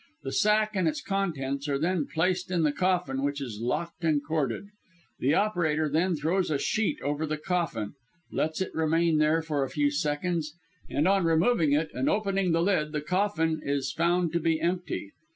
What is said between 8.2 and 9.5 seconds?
lets it remain there